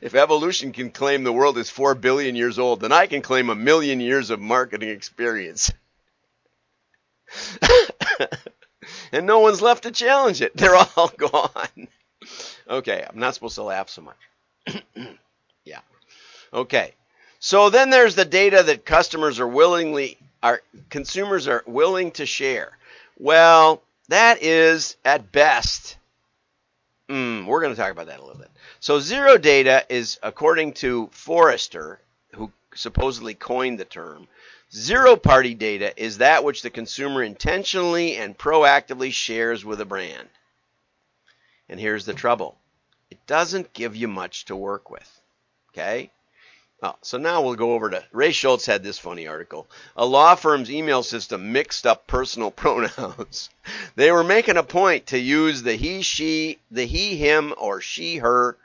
if 0.01 0.15
evolution 0.15 0.71
can 0.71 0.93
claim 0.93 1.25
the 1.25 1.33
world 1.33 1.59
is 1.59 1.69
4 1.69 1.97
billion 1.97 2.37
years 2.37 2.61
old, 2.61 2.81
then 2.81 2.93
I 2.93 3.09
can 3.09 3.23
claim 3.23 3.51
a 3.51 3.57
million 3.57 3.99
years 3.99 4.31
of 4.31 4.39
marketing 4.39 4.91
experience. 4.91 5.73
and 9.15 9.27
no 9.27 9.41
one's 9.41 9.63
left 9.63 9.85
to 9.85 9.91
challenge 9.91 10.43
it. 10.43 10.57
They're 10.57 10.75
all 10.75 11.09
gone. 11.17 11.89
Okay, 12.69 13.07
I'm 13.09 13.19
not 13.19 13.35
supposed 13.35 13.57
to 13.57 13.63
laugh 13.63 13.89
so 13.89 14.03
much. 14.03 14.83
yeah. 15.65 15.81
Okay. 16.53 16.95
So 17.39 17.69
then 17.71 17.91
there's 17.91 18.15
the 18.15 18.25
data 18.25 18.63
that 18.63 18.87
customers 18.87 19.39
are 19.39 19.49
willingly 19.49 20.19
are 20.43 20.63
consumers 20.91 21.49
are 21.49 21.63
willing 21.67 22.11
to 22.13 22.27
share. 22.27 22.77
Well, 23.19 23.83
that 24.09 24.43
is 24.43 24.97
at 25.05 25.33
best. 25.33 25.97
Mm, 27.09 27.47
we're 27.47 27.61
going 27.61 27.75
to 27.75 27.81
talk 27.81 27.91
about 27.91 28.07
that 28.07 28.21
a 28.21 28.25
little 28.25 28.41
bit. 28.41 28.51
So 28.81 29.01
zero 29.01 29.39
data 29.39 29.85
is, 29.89 30.19
according 30.23 30.75
to 30.75 31.09
Forrester, 31.13 32.01
who 32.35 32.51
supposedly 32.75 33.35
coined 33.35 33.79
the 33.79 33.85
term, 33.85 34.27
zero 34.75 35.17
party 35.17 35.55
data 35.55 35.93
is 35.97 36.19
that 36.19 36.43
which 36.43 36.63
the 36.63 36.71
consumer 36.71 37.23
intentionally 37.23 38.17
and 38.17 38.37
proactively 38.37 39.13
shares 39.13 39.65
with 39.65 39.81
a 39.81 39.85
brand. 39.85 40.29
And 41.69 41.79
here's 41.79 42.05
the 42.05 42.15
trouble 42.15 42.57
it 43.11 43.27
doesn't 43.27 43.73
give 43.73 43.95
you 43.95 44.09
much 44.09 44.47
to 44.47 44.57
work 44.57 44.91
with. 44.91 45.21
Okay? 45.71 46.11
Oh, 46.83 46.97
so 47.01 47.17
now 47.17 47.41
we'll 47.41 47.55
go 47.55 47.73
over 47.73 47.89
to 47.89 48.05
Ray 48.13 48.33
Schultz 48.33 48.67
had 48.67 48.83
this 48.83 48.99
funny 48.99 49.27
article. 49.27 49.67
A 49.97 50.05
law 50.05 50.35
firm's 50.35 50.71
email 50.71 51.03
system 51.03 51.53
mixed 51.53 51.87
up 51.87 52.07
personal 52.07 52.51
pronouns. 52.63 53.49
they 53.95 54.11
were 54.11 54.25
making 54.25 54.57
a 54.57 54.63
point 54.63 55.07
to 55.07 55.19
use 55.19 55.63
the 55.63 55.77
he, 55.77 56.03
she, 56.03 56.59
the 56.71 56.85
he, 56.85 57.17
him, 57.17 57.55
or 57.57 57.81
she, 57.81 58.17
her. 58.17 58.59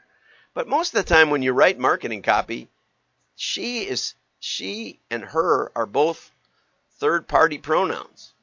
But 0.54 0.68
most 0.68 0.94
of 0.94 1.06
the 1.06 1.14
time 1.14 1.30
when 1.30 1.44
you 1.44 1.54
write 1.54 1.80
marketing 1.80 2.24
copy, 2.24 2.68
she 3.36 3.88
is 3.88 4.16
she 4.40 5.00
and 5.10 5.24
her 5.24 5.72
are 5.76 5.86
both 5.86 6.32
third 6.98 7.28
party 7.28 7.58
pronouns. 7.58 8.34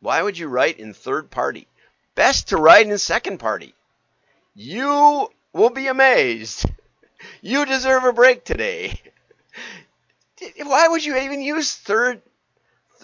Why 0.00 0.22
would 0.22 0.38
you 0.38 0.48
write 0.48 0.78
in 0.78 0.94
third 0.94 1.30
party? 1.30 1.68
Best 2.14 2.48
to 2.48 2.56
write 2.56 2.86
in 2.86 2.98
second 2.98 3.38
party. 3.38 3.74
You 4.54 5.30
will 5.52 5.70
be 5.70 5.86
amazed. 5.86 6.64
You 7.40 7.64
deserve 7.66 8.04
a 8.04 8.12
break 8.12 8.44
today. 8.44 9.00
Why 10.62 10.88
would 10.88 11.04
you 11.04 11.16
even 11.16 11.42
use 11.42 11.74
third? 11.74 12.22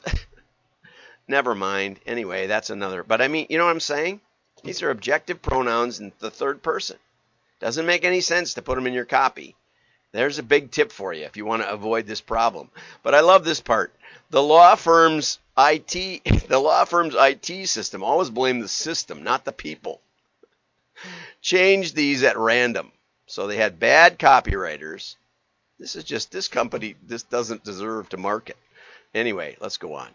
Never 1.28 1.54
mind. 1.54 2.00
Anyway, 2.06 2.46
that's 2.46 2.70
another. 2.70 3.02
But 3.02 3.20
I 3.20 3.28
mean, 3.28 3.46
you 3.50 3.58
know 3.58 3.66
what 3.66 3.72
I'm 3.72 3.80
saying? 3.80 4.20
These 4.64 4.82
are 4.82 4.90
objective 4.90 5.42
pronouns 5.42 6.00
in 6.00 6.12
the 6.18 6.30
third 6.30 6.62
person. 6.62 6.96
Doesn't 7.60 7.86
make 7.86 8.04
any 8.04 8.20
sense 8.20 8.54
to 8.54 8.62
put 8.62 8.74
them 8.74 8.86
in 8.86 8.94
your 8.94 9.04
copy. 9.04 9.54
There's 10.16 10.38
a 10.38 10.42
big 10.42 10.70
tip 10.70 10.92
for 10.92 11.12
you 11.12 11.24
if 11.24 11.36
you 11.36 11.44
want 11.44 11.62
to 11.62 11.70
avoid 11.70 12.06
this 12.06 12.20
problem. 12.20 12.70
But 13.02 13.14
I 13.14 13.20
love 13.20 13.44
this 13.44 13.60
part. 13.60 13.94
The 14.30 14.42
law 14.42 14.74
firm's 14.74 15.38
IT, 15.58 16.24
the 16.48 16.58
law 16.58 16.84
firm's 16.84 17.14
IT 17.16 17.68
system 17.68 18.02
always 18.02 18.30
blame 18.30 18.60
the 18.60 18.68
system, 18.68 19.22
not 19.22 19.44
the 19.44 19.52
people. 19.52 20.00
Change 21.42 21.92
these 21.92 22.22
at 22.22 22.38
random. 22.38 22.92
So 23.26 23.46
they 23.46 23.56
had 23.56 23.78
bad 23.78 24.18
copywriters. 24.18 25.16
This 25.78 25.96
is 25.96 26.04
just 26.04 26.32
this 26.32 26.48
company. 26.48 26.94
This 27.02 27.22
doesn't 27.22 27.64
deserve 27.64 28.08
to 28.08 28.16
market. 28.16 28.56
Anyway, 29.14 29.56
let's 29.60 29.76
go 29.76 29.94
on. 29.94 30.08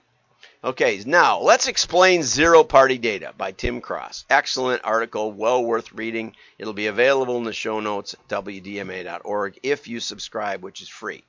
Okay, 0.64 1.02
now 1.08 1.40
let's 1.40 1.68
explain 1.68 2.22
zero 2.22 2.64
party 2.64 3.00
data 3.00 3.34
by 3.36 3.52
Tim 3.52 3.82
Cross. 3.82 4.26
Excellent 4.30 4.84
article, 4.84 5.32
well 5.32 5.64
worth 5.64 5.92
reading. 5.92 6.36
It'll 6.60 6.74
be 6.74 6.86
available 6.86 7.38
in 7.38 7.46
the 7.46 7.52
show 7.52 7.80
notes 7.80 8.14
at 8.14 8.28
wdma.org 8.28 9.60
if 9.64 9.88
you 9.88 10.00
subscribe, 10.00 10.62
which 10.62 10.82
is 10.82 10.88
free. 10.88 11.24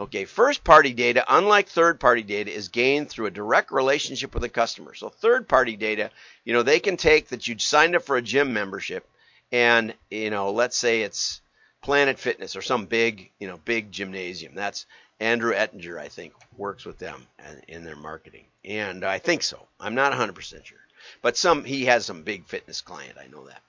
Okay, 0.00 0.24
first 0.24 0.64
party 0.64 0.92
data, 0.94 1.24
unlike 1.28 1.68
third 1.68 2.00
party 2.00 2.22
data, 2.22 2.50
is 2.50 2.70
gained 2.70 3.08
through 3.08 3.26
a 3.26 3.30
direct 3.30 3.70
relationship 3.70 4.34
with 4.34 4.42
a 4.42 4.48
customer. 4.48 4.94
So 4.94 5.10
third 5.10 5.46
party 5.46 5.76
data, 5.76 6.10
you 6.44 6.52
know, 6.52 6.64
they 6.64 6.80
can 6.80 6.96
take 6.96 7.28
that 7.28 7.46
you 7.46 7.56
signed 7.60 7.94
up 7.94 8.02
for 8.02 8.16
a 8.16 8.22
gym 8.22 8.52
membership 8.52 9.08
and, 9.52 9.94
you 10.10 10.30
know, 10.30 10.50
let's 10.50 10.76
say 10.76 11.02
it's 11.02 11.40
Planet 11.82 12.18
Fitness 12.18 12.56
or 12.56 12.62
some 12.62 12.86
big, 12.86 13.30
you 13.38 13.46
know, 13.46 13.60
big 13.64 13.92
gymnasium. 13.92 14.56
That's 14.56 14.86
Andrew 15.22 15.54
Ettinger, 15.54 16.00
I 16.00 16.08
think, 16.08 16.32
works 16.56 16.84
with 16.84 16.98
them 16.98 17.26
in 17.68 17.84
their 17.84 17.96
marketing. 17.96 18.44
And 18.64 19.04
I 19.04 19.20
think 19.20 19.44
so. 19.44 19.66
I'm 19.78 19.94
not 19.94 20.12
100% 20.12 20.64
sure. 20.64 20.78
But 21.22 21.36
some 21.36 21.64
he 21.64 21.84
has 21.84 22.04
some 22.04 22.24
big 22.24 22.46
fitness 22.46 22.80
client, 22.80 23.16
I 23.20 23.28
know 23.28 23.46
that. 23.46 23.62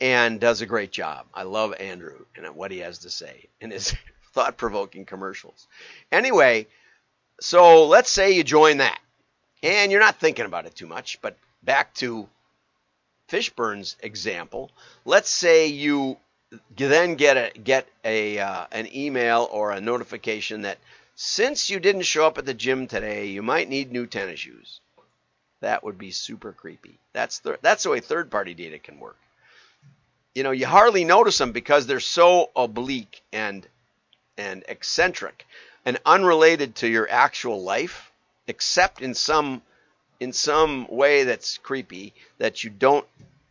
And 0.00 0.40
does 0.40 0.60
a 0.60 0.66
great 0.66 0.92
job. 0.92 1.26
I 1.34 1.42
love 1.42 1.74
Andrew 1.74 2.24
and 2.36 2.54
what 2.54 2.70
he 2.70 2.78
has 2.78 2.98
to 2.98 3.10
say 3.10 3.48
in 3.60 3.72
his 3.72 3.94
thought-provoking 4.32 5.04
commercials. 5.04 5.66
Anyway, 6.12 6.68
so 7.40 7.86
let's 7.86 8.10
say 8.10 8.32
you 8.32 8.44
join 8.44 8.78
that. 8.78 9.00
And 9.62 9.90
you're 9.90 10.00
not 10.00 10.20
thinking 10.20 10.46
about 10.46 10.66
it 10.66 10.76
too 10.76 10.86
much, 10.86 11.20
but 11.20 11.36
back 11.64 11.94
to 11.94 12.28
Fishburne's 13.28 13.96
example, 14.00 14.70
let's 15.04 15.30
say 15.30 15.66
you 15.66 16.16
then 16.76 17.14
get 17.14 17.36
a 17.36 17.58
get 17.58 17.88
a 18.04 18.38
uh, 18.38 18.66
an 18.72 18.94
email 18.94 19.48
or 19.50 19.70
a 19.70 19.80
notification 19.80 20.62
that 20.62 20.78
since 21.14 21.70
you 21.70 21.80
didn't 21.80 22.02
show 22.02 22.26
up 22.26 22.38
at 22.38 22.46
the 22.46 22.54
gym 22.54 22.86
today, 22.86 23.26
you 23.26 23.42
might 23.42 23.68
need 23.68 23.92
new 23.92 24.06
tennis 24.06 24.40
shoes. 24.40 24.80
That 25.60 25.84
would 25.84 25.98
be 25.98 26.10
super 26.10 26.52
creepy. 26.52 26.98
That's 27.12 27.38
the 27.40 27.58
that's 27.62 27.84
the 27.84 27.90
way 27.90 28.00
third 28.00 28.30
party 28.30 28.54
data 28.54 28.78
can 28.78 28.98
work. 28.98 29.16
You 30.34 30.42
know, 30.42 30.50
you 30.50 30.66
hardly 30.66 31.04
notice 31.04 31.38
them 31.38 31.52
because 31.52 31.86
they're 31.86 32.00
so 32.00 32.50
oblique 32.56 33.22
and 33.32 33.66
and 34.36 34.64
eccentric 34.68 35.46
and 35.84 35.98
unrelated 36.06 36.74
to 36.76 36.88
your 36.88 37.08
actual 37.10 37.62
life, 37.62 38.10
except 38.46 39.02
in 39.02 39.14
some 39.14 39.62
in 40.20 40.32
some 40.32 40.86
way 40.88 41.24
that's 41.24 41.58
creepy 41.58 42.14
that 42.38 42.64
you 42.64 42.70
don't 42.70 43.06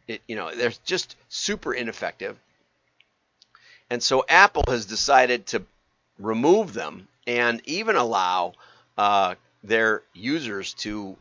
it, 0.08 0.22
you 0.27 0.36
know 0.36 0.53
they're 0.53 0.74
just 0.86 1.15
super 1.29 1.74
ineffective 1.74 2.38
and 3.91 4.01
so 4.01 4.24
apple 4.29 4.63
has 4.67 4.86
decided 4.86 5.45
to 5.45 5.62
remove 6.17 6.74
them 6.74 7.07
and 7.27 7.62
even 7.65 7.95
allow 7.95 8.53
uh, 8.98 9.36
their 9.63 10.01
users 10.13 10.74
to 10.74 11.17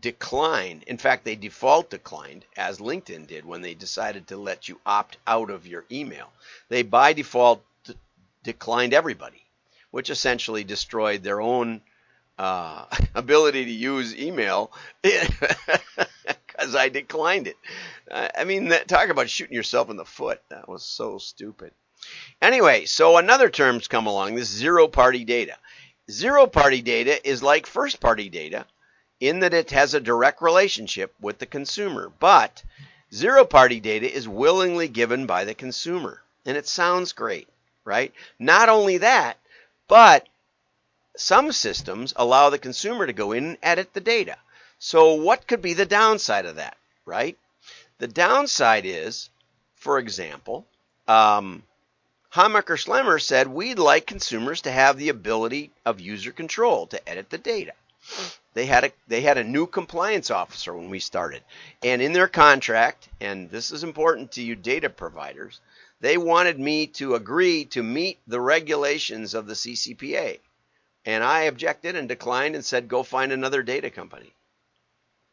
decline 0.00 0.82
in 0.88 0.98
fact 0.98 1.24
they 1.24 1.36
default 1.36 1.88
declined 1.88 2.44
as 2.56 2.80
linkedin 2.80 3.26
did 3.26 3.46
when 3.46 3.62
they 3.62 3.72
decided 3.72 4.26
to 4.26 4.36
let 4.36 4.68
you 4.68 4.80
opt 4.84 5.16
out 5.26 5.48
of 5.48 5.66
your 5.66 5.84
email 5.92 6.30
they 6.68 6.82
by 6.82 7.12
default 7.12 7.62
d- 7.84 7.94
declined 8.42 8.92
everybody 8.92 9.42
which 9.92 10.10
essentially 10.10 10.64
destroyed 10.64 11.22
their 11.22 11.40
own 11.40 11.80
uh, 12.38 12.84
ability 13.14 13.64
to 13.64 13.70
use 13.70 14.16
email 14.16 14.72
because 16.62 16.74
I 16.74 16.88
declined 16.88 17.46
it. 17.46 17.56
I 18.10 18.44
mean, 18.44 18.68
that, 18.68 18.88
talk 18.88 19.08
about 19.08 19.28
shooting 19.28 19.54
yourself 19.54 19.90
in 19.90 19.96
the 19.96 20.04
foot. 20.04 20.40
That 20.48 20.68
was 20.68 20.82
so 20.82 21.18
stupid. 21.18 21.72
Anyway, 22.42 22.84
so 22.84 23.18
another 23.18 23.48
term's 23.48 23.86
come 23.86 24.08
along 24.08 24.34
this 24.34 24.48
zero 24.48 24.88
party 24.88 25.24
data. 25.24 25.56
Zero 26.10 26.48
party 26.48 26.82
data 26.82 27.24
is 27.26 27.40
like 27.40 27.66
first 27.66 28.00
party 28.00 28.28
data 28.28 28.66
in 29.20 29.38
that 29.38 29.54
it 29.54 29.70
has 29.70 29.94
a 29.94 30.00
direct 30.00 30.42
relationship 30.42 31.14
with 31.20 31.38
the 31.38 31.46
consumer, 31.46 32.10
but 32.18 32.64
zero 33.14 33.44
party 33.44 33.78
data 33.78 34.12
is 34.12 34.26
willingly 34.26 34.88
given 34.88 35.24
by 35.24 35.44
the 35.44 35.54
consumer. 35.54 36.20
And 36.44 36.56
it 36.56 36.66
sounds 36.66 37.12
great, 37.12 37.46
right? 37.84 38.12
Not 38.40 38.68
only 38.68 38.98
that, 38.98 39.38
but 39.86 40.28
some 41.16 41.52
systems 41.52 42.12
allow 42.16 42.50
the 42.50 42.58
consumer 42.58 43.06
to 43.06 43.12
go 43.12 43.30
in 43.30 43.44
and 43.44 43.58
edit 43.62 43.94
the 43.94 44.00
data. 44.00 44.36
So, 44.80 45.14
what 45.14 45.46
could 45.46 45.62
be 45.62 45.74
the 45.74 45.86
downside 45.86 46.46
of 46.46 46.56
that, 46.56 46.76
right? 47.06 47.38
The 47.98 48.08
downside 48.08 48.84
is, 48.84 49.30
for 49.76 50.00
example, 50.00 50.66
um, 51.06 51.62
Hammacher 52.34 52.78
Schlemmer 52.78 53.20
said 53.20 53.46
we'd 53.48 53.78
like 53.78 54.06
consumers 54.06 54.62
to 54.62 54.72
have 54.72 54.96
the 54.96 55.10
ability 55.10 55.70
of 55.84 56.00
user 56.00 56.32
control 56.32 56.86
to 56.86 57.08
edit 57.08 57.28
the 57.28 57.36
data. 57.36 57.72
They 58.54 58.64
had 58.64 58.84
a 58.84 58.92
they 59.06 59.20
had 59.20 59.36
a 59.36 59.44
new 59.44 59.66
compliance 59.66 60.30
officer 60.30 60.74
when 60.74 60.88
we 60.88 60.98
started, 60.98 61.42
and 61.82 62.00
in 62.00 62.14
their 62.14 62.28
contract, 62.28 63.08
and 63.20 63.50
this 63.50 63.70
is 63.70 63.84
important 63.84 64.32
to 64.32 64.42
you 64.42 64.56
data 64.56 64.88
providers, 64.88 65.60
they 66.00 66.16
wanted 66.16 66.58
me 66.58 66.86
to 66.86 67.16
agree 67.16 67.66
to 67.66 67.82
meet 67.82 68.18
the 68.26 68.40
regulations 68.40 69.34
of 69.34 69.46
the 69.46 69.54
CCPA. 69.54 70.40
And 71.04 71.22
I 71.22 71.42
objected 71.42 71.96
and 71.96 72.08
declined 72.08 72.54
and 72.54 72.64
said, 72.64 72.88
go 72.88 73.02
find 73.02 73.30
another 73.30 73.62
data 73.62 73.90
company. 73.90 74.32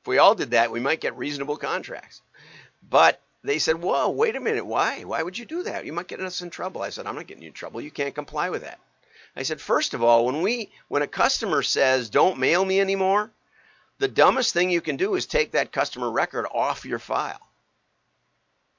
If 0.02 0.08
we 0.08 0.18
all 0.18 0.36
did 0.36 0.52
that, 0.52 0.72
we 0.72 0.80
might 0.82 1.02
get 1.02 1.18
reasonable 1.18 1.58
contracts. 1.58 2.22
But 2.88 3.22
they 3.44 3.60
said, 3.60 3.82
whoa, 3.82 4.10
wait 4.10 4.36
a 4.36 4.40
minute. 4.40 4.66
Why? 4.66 5.04
Why 5.04 5.24
would 5.24 5.38
you 5.38 5.46
do 5.46 5.64
that? 5.64 5.86
You 5.86 5.94
might 5.94 6.08
get 6.08 6.20
us 6.20 6.42
in 6.42 6.50
trouble. 6.50 6.82
I 6.82 6.90
said, 6.90 7.08
I'm 7.08 7.16
not 7.16 7.28
getting 7.28 7.44
you 7.44 7.50
in 7.50 7.54
trouble. 7.54 7.80
You 7.80 7.92
can't 7.92 8.16
comply 8.16 8.50
with 8.50 8.64
that. 8.64 8.80
I 9.36 9.44
said, 9.44 9.62
first 9.62 9.94
of 9.94 10.04
all, 10.04 10.26
when 10.26 10.42
we 10.42 10.72
when 10.88 11.02
a 11.04 11.08
customer 11.08 11.62
says 11.62 12.10
don't 12.10 12.40
mail 12.40 12.66
me 12.66 12.82
anymore, 12.82 13.32
the 14.00 14.08
dumbest 14.08 14.54
thing 14.54 14.70
you 14.70 14.82
can 14.82 14.98
do 14.98 15.16
is 15.16 15.26
take 15.26 15.52
that 15.52 15.72
customer 15.72 16.12
record 16.12 16.48
off 16.52 16.86
your 16.86 17.00
file. 17.00 17.48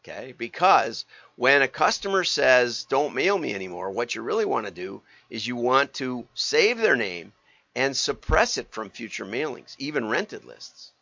Okay? 0.03 0.35
Because 0.37 1.07
when 1.37 1.63
a 1.63 1.69
customer 1.69 2.25
says 2.25 2.85
don't 2.85 3.15
mail 3.15 3.39
me 3.39 3.55
anymore, 3.55 3.91
what 3.91 4.15
you 4.15 4.23
really 4.23 4.45
want 4.45 4.67
to 4.67 4.73
do 4.73 5.03
is 5.31 5.47
you 5.47 5.57
want 5.57 5.95
to 5.95 6.27
save 6.35 6.79
their 6.79 6.97
name 6.97 7.33
and 7.75 7.97
suppress 7.97 8.59
it 8.59 8.73
from 8.73 8.91
future 8.91 9.25
mailings, 9.25 9.77
even 9.79 10.09
rented 10.09 10.45
lists. 10.45 10.93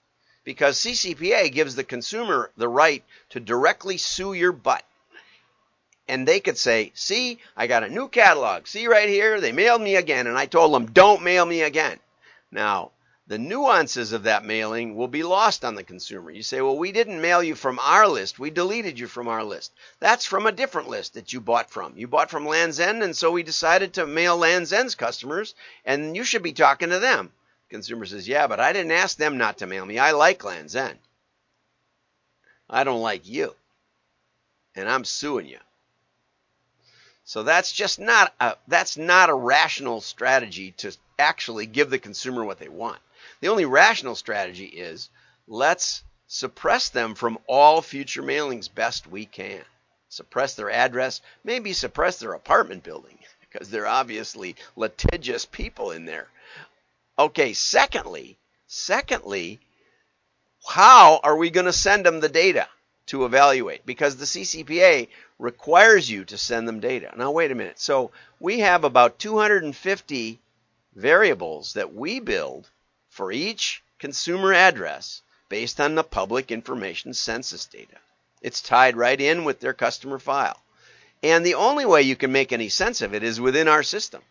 Because 0.44 0.78
CCPA 0.78 1.52
gives 1.52 1.74
the 1.74 1.84
consumer 1.84 2.50
the 2.56 2.68
right 2.68 3.04
to 3.30 3.40
directly 3.40 3.98
sue 3.98 4.32
your 4.32 4.52
butt. 4.52 4.84
And 6.08 6.26
they 6.26 6.40
could 6.40 6.56
say, 6.56 6.92
see, 6.94 7.38
I 7.56 7.66
got 7.66 7.84
a 7.84 7.90
new 7.90 8.08
catalog. 8.08 8.66
See 8.66 8.86
right 8.86 9.08
here, 9.08 9.40
they 9.40 9.52
mailed 9.52 9.82
me 9.82 9.96
again. 9.96 10.26
And 10.26 10.38
I 10.38 10.46
told 10.46 10.72
them, 10.72 10.86
don't 10.86 11.22
mail 11.22 11.44
me 11.44 11.62
again. 11.62 11.98
Now, 12.50 12.92
the 13.28 13.38
nuances 13.38 14.14
of 14.14 14.22
that 14.22 14.46
mailing 14.46 14.96
will 14.96 15.06
be 15.06 15.22
lost 15.22 15.62
on 15.62 15.74
the 15.74 15.84
consumer. 15.84 16.30
You 16.30 16.42
say, 16.42 16.62
well, 16.62 16.78
we 16.78 16.92
didn't 16.92 17.20
mail 17.20 17.42
you 17.42 17.54
from 17.54 17.78
our 17.78 18.08
list. 18.08 18.38
We 18.38 18.48
deleted 18.48 18.98
you 18.98 19.06
from 19.06 19.28
our 19.28 19.44
list. 19.44 19.70
That's 20.00 20.24
from 20.24 20.46
a 20.46 20.52
different 20.52 20.88
list 20.88 21.12
that 21.12 21.34
you 21.34 21.42
bought 21.42 21.70
from. 21.70 21.92
You 21.94 22.08
bought 22.08 22.30
from 22.30 22.46
Land's 22.46 22.80
End, 22.80 23.02
and 23.02 23.14
so 23.14 23.30
we 23.30 23.42
decided 23.42 23.92
to 23.92 24.06
mail 24.06 24.38
Land's 24.38 24.72
End's 24.72 24.94
customers, 24.94 25.54
and 25.84 26.16
you 26.16 26.24
should 26.24 26.42
be 26.42 26.54
talking 26.54 26.88
to 26.88 27.00
them. 27.00 27.30
Consumer 27.70 28.06
says, 28.06 28.26
yeah, 28.26 28.46
but 28.46 28.60
I 28.60 28.72
didn't 28.72 28.92
ask 28.92 29.16
them 29.16 29.38
not 29.38 29.58
to 29.58 29.66
mail 29.66 29.84
me. 29.84 29.98
I 29.98 30.12
like 30.12 30.44
Land's 30.44 30.76
End. 30.76 30.98
I 32.68 32.84
don't 32.84 33.02
like 33.02 33.28
you. 33.28 33.54
And 34.74 34.88
I'm 34.88 35.04
suing 35.04 35.46
you. 35.46 35.58
So 37.24 37.42
that's 37.42 37.72
just 37.72 37.98
not 37.98 38.34
a, 38.40 38.56
that's 38.68 38.96
not 38.96 39.28
a 39.28 39.34
rational 39.34 40.00
strategy 40.00 40.72
to 40.78 40.96
actually 41.18 41.66
give 41.66 41.90
the 41.90 41.98
consumer 41.98 42.44
what 42.44 42.58
they 42.58 42.68
want. 42.68 43.00
The 43.40 43.48
only 43.48 43.66
rational 43.66 44.14
strategy 44.14 44.64
is 44.64 45.10
let's 45.46 46.02
suppress 46.26 46.88
them 46.88 47.14
from 47.14 47.38
all 47.46 47.82
future 47.82 48.22
mailings 48.22 48.72
best 48.72 49.06
we 49.06 49.26
can. 49.26 49.62
Suppress 50.08 50.54
their 50.54 50.70
address, 50.70 51.20
maybe 51.44 51.74
suppress 51.74 52.18
their 52.18 52.32
apartment 52.32 52.82
building 52.82 53.18
because 53.40 53.68
they're 53.68 53.86
obviously 53.86 54.56
litigious 54.74 55.44
people 55.44 55.90
in 55.90 56.06
there. 56.06 56.28
Okay, 57.18 57.52
secondly, 57.52 58.38
secondly, 58.68 59.58
how 60.68 61.18
are 61.24 61.36
we 61.36 61.50
going 61.50 61.66
to 61.66 61.72
send 61.72 62.06
them 62.06 62.20
the 62.20 62.28
data 62.28 62.68
to 63.06 63.24
evaluate? 63.24 63.84
Because 63.84 64.16
the 64.16 64.24
CCPA 64.24 65.08
requires 65.38 66.08
you 66.08 66.24
to 66.26 66.38
send 66.38 66.68
them 66.68 66.78
data. 66.78 67.12
Now, 67.16 67.32
wait 67.32 67.50
a 67.50 67.56
minute. 67.56 67.80
So 67.80 68.12
we 68.38 68.60
have 68.60 68.84
about 68.84 69.18
250 69.18 70.38
variables 70.94 71.72
that 71.72 71.92
we 71.92 72.20
build 72.20 72.68
for 73.08 73.32
each 73.32 73.82
consumer 73.98 74.52
address 74.52 75.22
based 75.48 75.80
on 75.80 75.96
the 75.96 76.04
public 76.04 76.52
information 76.52 77.14
census 77.14 77.66
data. 77.66 77.96
It's 78.42 78.60
tied 78.60 78.96
right 78.96 79.20
in 79.20 79.44
with 79.44 79.58
their 79.58 79.74
customer 79.74 80.20
file. 80.20 80.60
And 81.22 81.44
the 81.44 81.54
only 81.54 81.84
way 81.84 82.02
you 82.02 82.14
can 82.14 82.30
make 82.30 82.52
any 82.52 82.68
sense 82.68 83.02
of 83.02 83.12
it 83.12 83.24
is 83.24 83.40
within 83.40 83.66
our 83.66 83.82
system. 83.82 84.22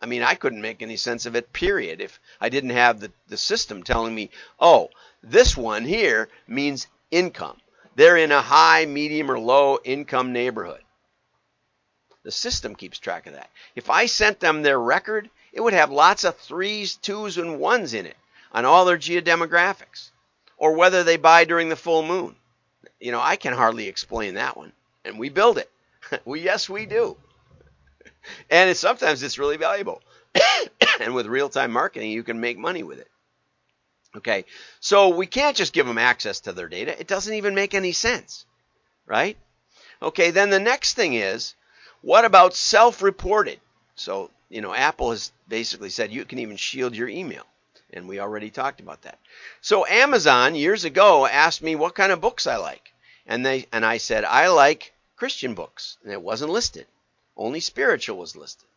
I 0.00 0.06
mean, 0.06 0.22
I 0.22 0.34
couldn't 0.34 0.60
make 0.60 0.82
any 0.82 0.96
sense 0.96 1.26
of 1.26 1.36
it, 1.36 1.52
period, 1.52 2.00
if 2.00 2.20
I 2.40 2.48
didn't 2.48 2.70
have 2.70 3.00
the, 3.00 3.12
the 3.28 3.36
system 3.36 3.82
telling 3.82 4.14
me, 4.14 4.30
oh, 4.60 4.90
this 5.22 5.56
one 5.56 5.84
here 5.84 6.28
means 6.46 6.86
income. 7.10 7.60
They're 7.94 8.18
in 8.18 8.30
a 8.30 8.42
high, 8.42 8.84
medium, 8.84 9.30
or 9.30 9.38
low 9.38 9.78
income 9.82 10.32
neighborhood. 10.32 10.82
The 12.24 12.30
system 12.30 12.74
keeps 12.74 12.98
track 12.98 13.26
of 13.26 13.32
that. 13.32 13.50
If 13.74 13.88
I 13.88 14.06
sent 14.06 14.40
them 14.40 14.62
their 14.62 14.78
record, 14.78 15.30
it 15.52 15.60
would 15.62 15.72
have 15.72 15.90
lots 15.90 16.24
of 16.24 16.36
threes, 16.36 16.96
twos, 16.96 17.38
and 17.38 17.58
ones 17.58 17.94
in 17.94 18.04
it 18.04 18.16
on 18.52 18.64
all 18.64 18.84
their 18.84 18.98
geodemographics 18.98 20.10
or 20.58 20.72
whether 20.72 21.04
they 21.04 21.16
buy 21.16 21.44
during 21.44 21.68
the 21.68 21.76
full 21.76 22.02
moon. 22.02 22.36
You 23.00 23.12
know, 23.12 23.20
I 23.20 23.36
can 23.36 23.54
hardly 23.54 23.88
explain 23.88 24.34
that 24.34 24.56
one. 24.56 24.72
And 25.04 25.18
we 25.18 25.28
build 25.28 25.56
it. 25.56 25.70
we 26.24 26.40
yes, 26.40 26.68
we 26.68 26.84
do. 26.84 27.16
And 28.50 28.70
it's, 28.70 28.80
sometimes 28.80 29.22
it's 29.22 29.38
really 29.38 29.56
valuable. 29.56 30.02
and 31.00 31.14
with 31.14 31.26
real-time 31.26 31.72
marketing, 31.72 32.10
you 32.10 32.22
can 32.22 32.40
make 32.40 32.58
money 32.58 32.82
with 32.82 32.98
it. 32.98 33.08
Okay. 34.16 34.44
So 34.80 35.10
we 35.10 35.26
can't 35.26 35.56
just 35.56 35.72
give 35.72 35.86
them 35.86 35.98
access 35.98 36.40
to 36.40 36.52
their 36.52 36.68
data. 36.68 36.98
It 36.98 37.06
doesn't 37.06 37.34
even 37.34 37.54
make 37.54 37.74
any 37.74 37.92
sense. 37.92 38.46
Right? 39.06 39.36
Okay, 40.02 40.30
then 40.30 40.50
the 40.50 40.60
next 40.60 40.94
thing 40.94 41.14
is 41.14 41.54
what 42.02 42.24
about 42.24 42.54
self-reported? 42.54 43.60
So, 43.94 44.30
you 44.48 44.60
know, 44.60 44.74
Apple 44.74 45.10
has 45.10 45.32
basically 45.48 45.90
said 45.90 46.12
you 46.12 46.24
can 46.24 46.38
even 46.38 46.56
shield 46.56 46.94
your 46.94 47.08
email 47.08 47.44
and 47.92 48.08
we 48.08 48.20
already 48.20 48.50
talked 48.50 48.80
about 48.80 49.02
that. 49.02 49.18
So 49.60 49.86
Amazon 49.86 50.54
years 50.54 50.84
ago 50.84 51.26
asked 51.26 51.62
me 51.62 51.76
what 51.76 51.94
kind 51.94 52.12
of 52.12 52.20
books 52.20 52.46
I 52.46 52.56
like, 52.56 52.92
and 53.26 53.44
they 53.44 53.66
and 53.72 53.84
I 53.84 53.98
said 53.98 54.24
I 54.24 54.48
like 54.48 54.92
Christian 55.16 55.54
books, 55.54 55.96
and 56.02 56.12
it 56.12 56.20
wasn't 56.20 56.52
listed. 56.52 56.86
Only 57.36 57.60
spiritual 57.60 58.18
was 58.18 58.36
listed. 58.36 58.68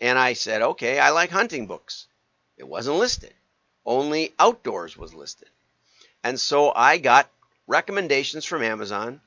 And 0.00 0.18
I 0.18 0.32
said, 0.32 0.62
okay, 0.62 0.98
I 0.98 1.10
like 1.10 1.30
hunting 1.30 1.66
books. 1.66 2.06
It 2.56 2.68
wasn't 2.68 2.98
listed. 2.98 3.32
Only 3.86 4.32
outdoors 4.38 4.96
was 4.96 5.14
listed. 5.14 5.48
And 6.22 6.38
so 6.38 6.72
I 6.74 6.98
got 6.98 7.30
recommendations 7.66 8.44
from 8.44 8.62
Amazon 8.62 9.20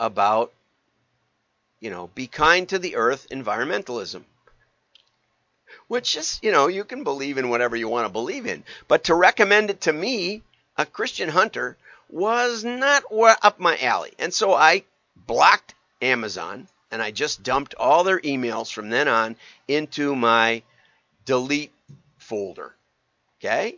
about, 0.00 0.52
you 1.80 1.90
know, 1.90 2.08
be 2.14 2.26
kind 2.26 2.68
to 2.68 2.78
the 2.78 2.96
earth 2.96 3.26
environmentalism 3.30 4.24
which 5.92 6.16
is, 6.16 6.38
you 6.42 6.50
know, 6.50 6.68
you 6.68 6.84
can 6.84 7.04
believe 7.04 7.36
in 7.36 7.50
whatever 7.50 7.76
you 7.76 7.86
want 7.86 8.06
to 8.06 8.12
believe 8.12 8.46
in. 8.46 8.64
But 8.88 9.04
to 9.04 9.14
recommend 9.14 9.68
it 9.68 9.82
to 9.82 9.92
me, 9.92 10.42
a 10.76 10.86
Christian 10.86 11.28
hunter, 11.28 11.76
was 12.08 12.64
not 12.64 13.04
up 13.12 13.60
my 13.60 13.76
alley. 13.78 14.12
And 14.18 14.32
so 14.32 14.54
I 14.54 14.84
blocked 15.26 15.74
Amazon 16.00 16.66
and 16.92 17.02
I 17.02 17.10
just 17.10 17.42
dumped 17.42 17.74
all 17.74 18.04
their 18.04 18.20
emails 18.20 18.72
from 18.72 18.90
then 18.90 19.08
on 19.08 19.36
into 19.66 20.14
my 20.14 20.62
delete 21.24 21.72
folder. 22.18 22.74
Okay? 23.40 23.76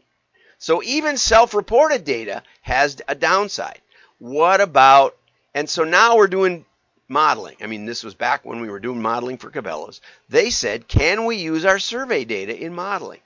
So 0.58 0.82
even 0.82 1.16
self 1.16 1.54
reported 1.54 2.04
data 2.04 2.42
has 2.62 3.00
a 3.06 3.14
downside. 3.14 3.80
What 4.18 4.60
about, 4.60 5.16
and 5.54 5.70
so 5.70 5.84
now 5.84 6.16
we're 6.16 6.26
doing 6.26 6.66
modeling. 7.08 7.56
I 7.60 7.66
mean, 7.66 7.86
this 7.86 8.02
was 8.02 8.14
back 8.14 8.44
when 8.44 8.60
we 8.60 8.68
were 8.68 8.80
doing 8.80 9.00
modeling 9.00 9.38
for 9.38 9.50
Cabela's. 9.50 10.00
They 10.28 10.50
said, 10.50 10.88
can 10.88 11.24
we 11.24 11.36
use 11.36 11.64
our 11.64 11.78
survey 11.78 12.24
data 12.24 12.58
in 12.58 12.74
modeling? 12.74 13.20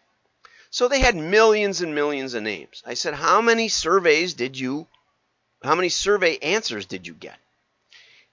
So 0.70 0.88
they 0.88 1.00
had 1.00 1.16
millions 1.16 1.80
and 1.80 1.94
millions 1.94 2.34
of 2.34 2.42
names. 2.42 2.82
I 2.84 2.94
said, 2.94 3.14
how 3.14 3.40
many 3.40 3.68
surveys 3.68 4.34
did 4.34 4.58
you, 4.58 4.86
how 5.62 5.74
many 5.74 5.88
survey 5.88 6.36
answers 6.38 6.84
did 6.84 7.06
you 7.06 7.14
get? 7.14 7.38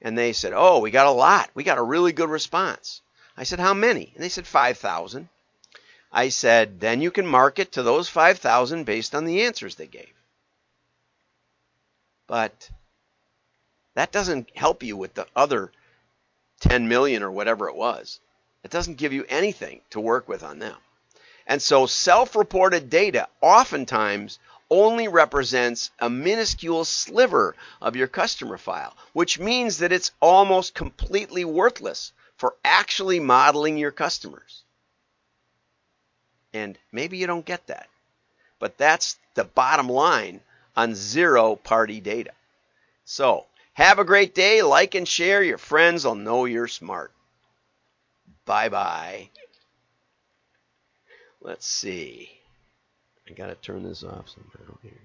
And 0.01 0.17
they 0.17 0.33
said, 0.33 0.53
oh, 0.55 0.79
we 0.79 0.91
got 0.91 1.07
a 1.07 1.11
lot. 1.11 1.49
We 1.53 1.63
got 1.63 1.77
a 1.77 1.83
really 1.83 2.11
good 2.11 2.29
response. 2.29 3.01
I 3.37 3.43
said, 3.43 3.59
how 3.59 3.73
many? 3.73 4.11
And 4.15 4.23
they 4.23 4.29
said, 4.29 4.47
5,000. 4.47 5.29
I 6.11 6.29
said, 6.29 6.79
then 6.79 7.01
you 7.01 7.11
can 7.11 7.27
market 7.27 7.73
to 7.73 7.83
those 7.83 8.07
5,000 8.07 8.85
based 8.85 9.15
on 9.15 9.25
the 9.25 9.43
answers 9.43 9.75
they 9.75 9.87
gave. 9.87 10.13
But 12.27 12.69
that 13.95 14.11
doesn't 14.11 14.49
help 14.55 14.83
you 14.83 14.97
with 14.97 15.13
the 15.13 15.27
other 15.35 15.71
10 16.61 16.87
million 16.87 17.23
or 17.23 17.31
whatever 17.31 17.67
it 17.67 17.75
was. 17.75 18.19
It 18.63 18.71
doesn't 18.71 18.97
give 18.97 19.13
you 19.13 19.25
anything 19.27 19.81
to 19.91 19.99
work 19.99 20.27
with 20.27 20.43
on 20.43 20.59
them. 20.59 20.77
And 21.47 21.61
so 21.61 21.85
self 21.85 22.35
reported 22.35 22.89
data 22.89 23.27
oftentimes 23.41 24.39
only 24.69 25.07
represents 25.07 25.91
a 25.99 26.09
minuscule 26.09 26.85
sliver 26.85 27.55
of 27.81 27.95
your 27.95 28.07
customer 28.07 28.57
file, 28.57 28.95
which 29.13 29.39
means 29.39 29.79
that 29.79 29.91
it's 29.91 30.11
almost 30.21 30.73
completely 30.73 31.45
worthless 31.45 32.11
for 32.37 32.55
actually 32.63 33.19
modeling 33.19 33.77
your 33.77 33.91
customers. 33.91 34.63
And 36.53 36.77
maybe 36.91 37.17
you 37.17 37.27
don't 37.27 37.45
get 37.45 37.67
that. 37.67 37.89
But 38.59 38.77
that's 38.77 39.17
the 39.33 39.43
bottom 39.43 39.89
line 39.89 40.41
on 40.75 40.95
zero 40.95 41.55
party 41.55 41.99
data. 41.99 42.31
So 43.03 43.45
have 43.73 43.99
a 43.99 44.05
great 44.05 44.33
day. 44.33 44.61
Like 44.63 44.95
and 44.95 45.07
share. 45.07 45.43
Your 45.43 45.57
friends 45.57 46.05
will 46.05 46.15
know 46.15 46.45
you're 46.45 46.67
smart. 46.67 47.11
Bye 48.45 48.69
bye. 48.69 49.29
Let's 51.41 51.67
see. 51.67 52.29
I 53.29 53.33
got 53.33 53.47
to 53.47 53.55
turn 53.55 53.83
this 53.83 54.03
off 54.03 54.29
somehow 54.29 54.77
here. 54.81 55.04